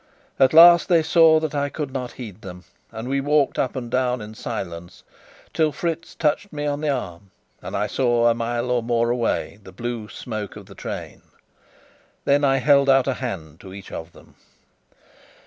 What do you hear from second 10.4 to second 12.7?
of the train. Then I